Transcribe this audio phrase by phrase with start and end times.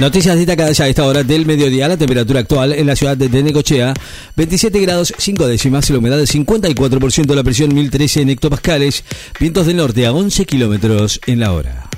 [0.00, 1.86] Noticias destacadas a esta hora del mediodía.
[1.86, 3.92] La temperatura actual en la ciudad de Necochea,
[4.34, 9.04] 27 grados 5 décimas, la humedad del 54%, la presión 1013 en hectopascales,
[9.38, 11.90] vientos del norte a 11 kilómetros en la hora.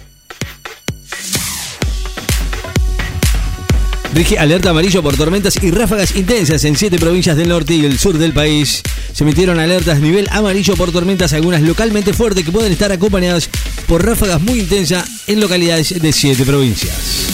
[4.13, 8.01] Rige alerta amarillo por tormentas y ráfagas intensas en siete provincias del norte y el
[8.01, 8.83] sur del país.
[9.13, 13.49] Se emitieron alertas nivel amarillo por tormentas, algunas localmente fuertes que pueden estar acompañadas
[13.87, 17.32] por ráfagas muy intensas en localidades de siete provincias.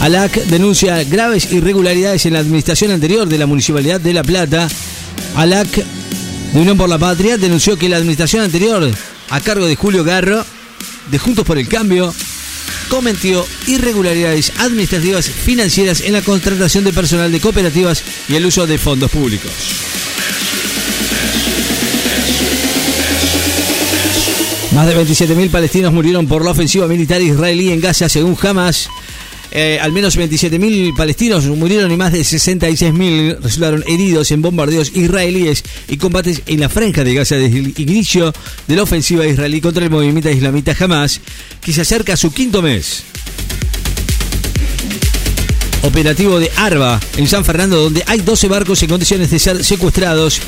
[0.00, 4.68] ALAC denuncia graves irregularidades en la administración anterior de la Municipalidad de La Plata.
[5.34, 5.68] ALAC
[6.52, 8.88] de Unión por la Patria denunció que la administración anterior,
[9.30, 10.44] a cargo de Julio Garro,
[11.10, 12.14] de Juntos por el Cambio,
[12.88, 18.78] cometió irregularidades administrativas financieras en la contratación de personal de cooperativas y el uso de
[18.78, 19.50] fondos públicos.
[24.72, 28.88] Más de 27.000 palestinos murieron por la ofensiva militar israelí en Gaza, según Hamas.
[29.60, 35.64] Eh, al menos 27.000 palestinos murieron y más de 66.000 resultaron heridos en bombardeos israelíes
[35.88, 38.32] y combates en la franja de Gaza desde el inicio
[38.68, 41.20] de la ofensiva israelí contra el movimiento islamita Hamas,
[41.60, 43.02] que se acerca a su quinto mes.
[45.82, 50.40] Operativo de Arba en San Fernando, donde hay 12 barcos en condiciones de ser secuestrados.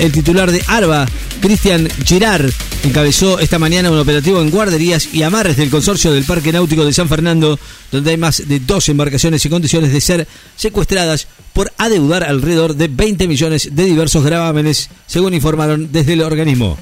[0.00, 1.06] El titular de Arba,
[1.42, 2.50] Cristian Girard,
[2.84, 6.94] encabezó esta mañana un operativo en guarderías y amarres del consorcio del Parque Náutico de
[6.94, 7.58] San Fernando,
[7.92, 12.88] donde hay más de 12 embarcaciones en condiciones de ser secuestradas por adeudar alrededor de
[12.88, 16.78] 20 millones de diversos gravámenes, según informaron desde el organismo.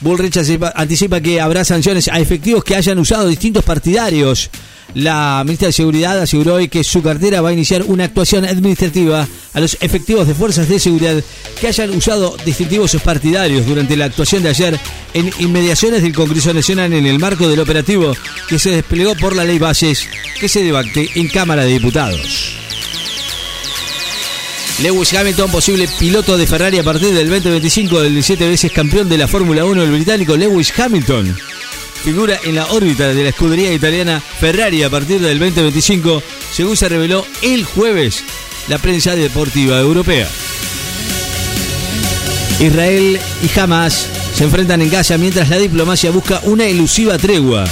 [0.00, 0.38] Bullrich
[0.74, 4.48] anticipa que habrá sanciones a efectivos que hayan usado distintos partidarios
[4.96, 9.28] la ministra de Seguridad aseguró hoy que su cartera va a iniciar una actuación administrativa
[9.56, 11.24] a los efectivos de fuerzas de seguridad
[11.58, 14.78] que hayan usado distintivos partidarios durante la actuación de ayer
[15.14, 18.14] en inmediaciones del Congreso Nacional en el marco del operativo
[18.50, 20.06] que se desplegó por la ley Bases
[20.38, 22.54] que se debate en Cámara de Diputados.
[24.82, 29.16] Lewis Hamilton, posible piloto de Ferrari a partir del 2025, del 17 veces campeón de
[29.16, 31.34] la Fórmula 1, el británico Lewis Hamilton
[32.04, 36.88] figura en la órbita de la escudería italiana Ferrari a partir del 2025, según se
[36.88, 38.22] reveló el jueves
[38.68, 40.28] la prensa deportiva europea.
[42.60, 47.64] Israel y Hamas se enfrentan en Gaza mientras la diplomacia busca una elusiva tregua.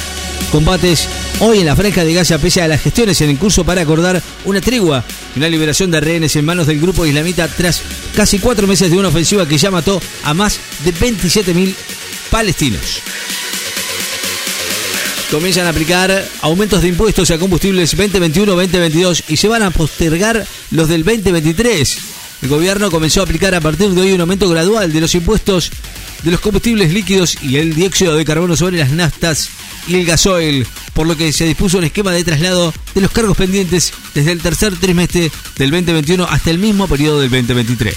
[0.53, 1.09] Combates
[1.41, 4.61] hoy en la franja de Gaza pese a las gestiones en curso para acordar una
[4.61, 5.03] tregua
[5.35, 7.83] y una liberación de rehenes en manos del grupo islamita tras
[8.15, 11.75] casi cuatro meses de una ofensiva que ya mató a más de 27.000
[12.31, 13.03] palestinos
[15.31, 20.89] comienzan a aplicar aumentos de impuestos a combustibles 2021-2022 y se van a postergar los
[20.89, 21.99] del 2023.
[22.43, 25.71] El gobierno comenzó a aplicar a partir de hoy un aumento gradual de los impuestos
[26.23, 29.51] de los combustibles líquidos y el dióxido de carbono sobre las naftas
[29.87, 33.37] y el gasoil, por lo que se dispuso un esquema de traslado de los cargos
[33.37, 37.95] pendientes desde el tercer trimestre del 2021 hasta el mismo periodo del 2023.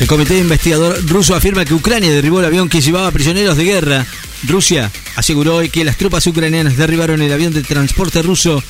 [0.00, 4.06] El comité investigador ruso afirma que Ucrania derribó el avión que llevaba prisioneros de guerra
[4.46, 8.62] Rusia aseguró hoy que las tropas ucranianas derribaron el avión de transporte ruso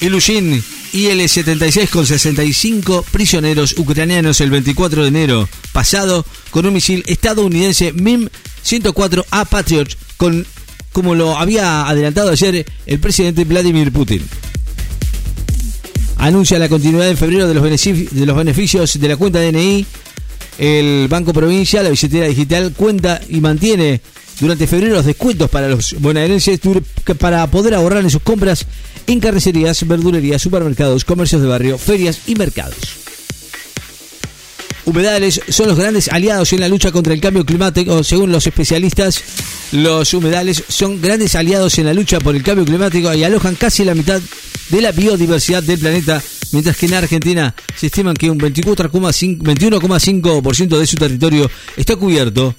[0.00, 0.62] Ilushin
[0.92, 9.46] IL-76 con 65 prisioneros ucranianos el 24 de enero pasado con un misil estadounidense MIM-104A
[9.46, 10.46] Patriot, con,
[10.92, 14.22] como lo había adelantado ayer el presidente Vladimir Putin.
[16.18, 19.86] Anuncia la continuidad en febrero de los, de los beneficios de la cuenta DNI.
[20.58, 24.00] El Banco Provincia, la billetera digital, cuenta y mantiene
[24.40, 26.58] durante febrero los descuentos para los bonaerenses
[27.18, 28.66] para poder ahorrar en sus compras
[29.06, 32.76] en carnicerías, verdulerías, supermercados, comercios de barrio, ferias y mercados.
[34.84, 38.04] Humedales son los grandes aliados en la lucha contra el cambio climático.
[38.04, 39.20] Según los especialistas,
[39.72, 43.84] los humedales son grandes aliados en la lucha por el cambio climático y alojan casi
[43.84, 44.20] la mitad
[44.70, 50.86] de la biodiversidad del planeta, mientras que en Argentina se estiman que un 21,5% de
[50.86, 52.54] su territorio está cubierto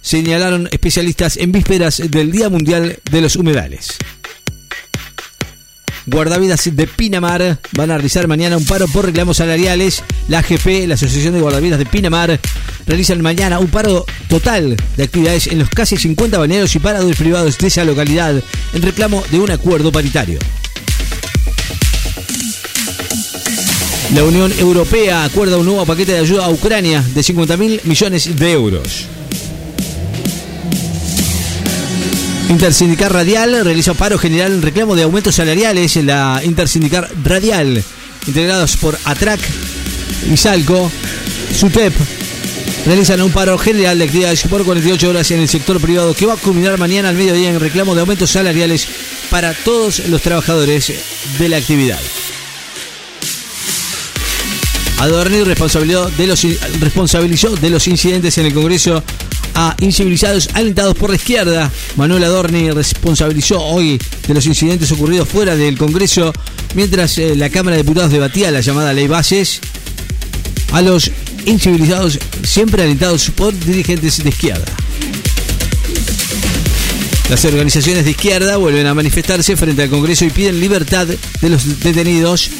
[0.00, 3.98] señalaron especialistas en vísperas del Día Mundial de los Humedales.
[6.06, 10.02] Guardavidas de Pinamar van a realizar mañana un paro por reclamos salariales.
[10.28, 12.40] La AGP, la Asociación de Guardavidas de Pinamar,
[12.86, 17.58] realizan mañana un paro total de actividades en los casi 50 bañeros y paradores privados
[17.58, 18.42] de esa localidad
[18.72, 20.38] en reclamo de un acuerdo paritario.
[24.14, 28.36] La Unión Europea acuerda un nuevo paquete de ayuda a Ucrania de 50 mil millones
[28.36, 29.06] de euros.
[32.50, 37.82] Intersindical Radial realizó paro general en reclamo de aumentos salariales en la Intersindical Radial,
[38.26, 39.38] integrados por ATRAC,
[40.32, 40.90] ISALCO,
[41.56, 41.94] SUTEP,
[42.86, 46.34] realizan un paro general de actividades por 48 horas en el sector privado que va
[46.34, 48.88] a culminar mañana al mediodía en reclamo de aumentos salariales
[49.30, 50.92] para todos los trabajadores
[51.38, 52.00] de la actividad.
[54.98, 56.10] Adorni responsabilizó
[57.56, 59.04] de los incidentes en el Congreso
[59.54, 61.70] a incivilizados alentados por la izquierda.
[61.96, 66.32] Manuel Adorni responsabilizó hoy de los incidentes ocurridos fuera del Congreso
[66.74, 69.60] mientras eh, la Cámara de Diputados debatía la llamada ley bases
[70.72, 71.10] a los
[71.46, 74.64] incivilizados siempre alentados por dirigentes de izquierda.
[77.28, 81.80] Las organizaciones de izquierda vuelven a manifestarse frente al Congreso y piden libertad de los
[81.80, 82.50] detenidos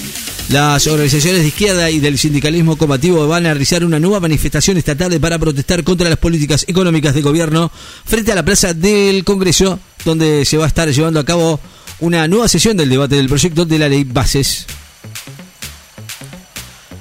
[0.51, 4.97] las organizaciones de izquierda y del sindicalismo combativo van a realizar una nueva manifestación esta
[4.97, 7.71] tarde para protestar contra las políticas económicas del gobierno
[8.05, 11.61] frente a la plaza del Congreso, donde se va a estar llevando a cabo
[12.01, 14.67] una nueva sesión del debate del proyecto de la ley Bases.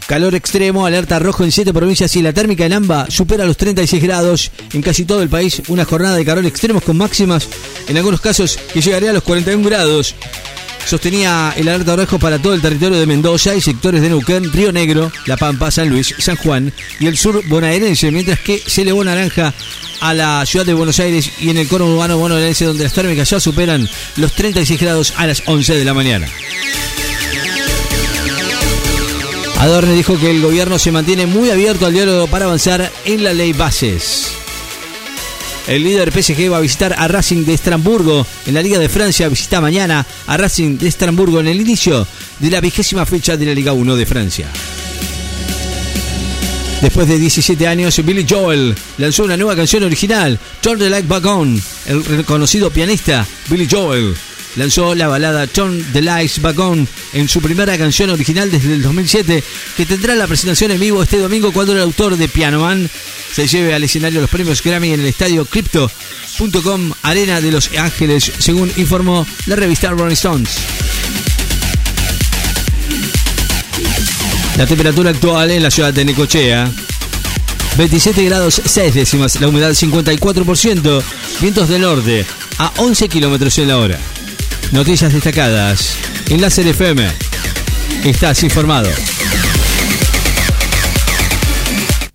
[0.05, 4.01] Calor extremo, alerta rojo en siete provincias y la térmica en AMBA supera los 36
[4.01, 5.61] grados en casi todo el país.
[5.67, 7.47] Una jornada de calor extremos con máximas,
[7.87, 10.15] en algunos casos, que llegaría a los 41 grados
[10.89, 14.71] sostenía el alerta rojo para todo el territorio de Mendoza y sectores de Neuquén, Río
[14.71, 19.03] Negro, La Pampa, San Luis, San Juan y el sur bonaerense, mientras que se elevó
[19.03, 19.53] naranja
[20.01, 23.29] a la ciudad de Buenos Aires y en el coro urbano bonaerense donde las térmicas
[23.29, 26.27] ya superan los 36 grados a las 11 de la mañana.
[29.59, 33.33] Adorne dijo que el gobierno se mantiene muy abierto al diálogo para avanzar en la
[33.33, 34.28] ley bases.
[35.67, 39.29] El líder PSG va a visitar a Racing de Estrasburgo en la Liga de Francia.
[39.29, 42.07] Visita mañana a Racing de Estrasburgo en el inicio
[42.39, 44.47] de la vigésima fecha de la Liga 1 de Francia.
[46.81, 51.25] Después de 17 años, Billy Joel lanzó una nueva canción original, Turn the Light Back
[51.25, 51.61] On.
[51.85, 54.15] El reconocido pianista Billy Joel
[54.55, 56.57] lanzó la balada Turn the Lights Back
[57.13, 59.43] en su primera canción original desde el 2007,
[59.77, 62.89] que tendrá la presentación en vivo este domingo cuando el autor de Piano Man
[63.33, 68.31] se lleve al escenario los premios Grammy en el estadio Crypto.com Arena de Los Ángeles,
[68.39, 70.49] según informó la revista Rolling Stones.
[74.57, 76.69] La temperatura actual en la ciudad de Necochea
[77.77, 81.01] 27 grados 6 décimas, la humedad 54%,
[81.39, 82.25] vientos del norte
[82.57, 83.97] a 11 kilómetros en la hora.
[84.71, 85.97] Noticias destacadas
[86.29, 87.07] en la FM.
[88.03, 88.89] Estás informado.